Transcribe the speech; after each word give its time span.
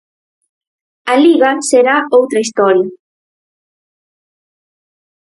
A 1.11 1.13
Liga 1.23 1.51
será 1.69 1.95
outra 2.19 2.43
historia. 2.45 2.89